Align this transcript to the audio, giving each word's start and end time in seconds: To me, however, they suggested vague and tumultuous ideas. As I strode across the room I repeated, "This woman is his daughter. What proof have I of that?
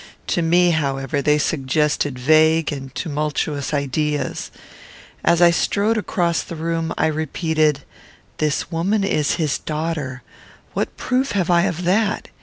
To 0.29 0.41
me, 0.41 0.71
however, 0.71 1.21
they 1.21 1.37
suggested 1.37 2.17
vague 2.17 2.71
and 2.71 2.89
tumultuous 2.95 3.71
ideas. 3.71 4.49
As 5.23 5.43
I 5.43 5.51
strode 5.51 5.95
across 5.95 6.41
the 6.41 6.55
room 6.55 6.91
I 6.97 7.05
repeated, 7.05 7.81
"This 8.39 8.71
woman 8.71 9.03
is 9.03 9.35
his 9.35 9.59
daughter. 9.59 10.23
What 10.73 10.97
proof 10.97 11.33
have 11.33 11.51
I 11.51 11.65
of 11.65 11.83
that? 11.83 12.29